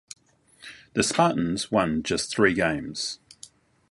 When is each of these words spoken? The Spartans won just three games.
The 0.95 1.03
Spartans 1.03 1.69
won 1.71 2.01
just 2.01 2.33
three 2.33 2.55
games. 2.55 3.19